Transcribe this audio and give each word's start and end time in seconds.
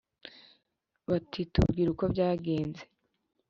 bati: 1.09 1.41
tubwire 1.53 1.89
uko 1.91 2.05
byagenze’ 2.13 2.83